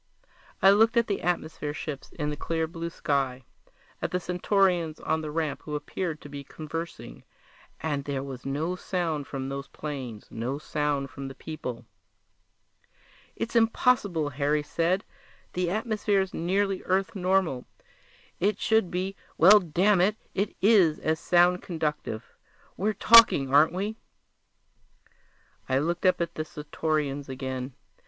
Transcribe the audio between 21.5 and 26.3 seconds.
conductive; we're talking, aren't we?" I looked up